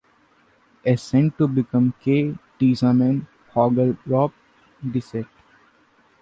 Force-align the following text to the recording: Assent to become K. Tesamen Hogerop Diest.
Assent 0.83 1.37
to 1.37 1.47
become 1.47 1.93
K. 2.01 2.35
Tesamen 2.59 3.27
Hogerop 3.53 4.31
Diest. 4.83 5.29